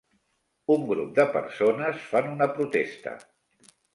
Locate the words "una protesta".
2.37-3.17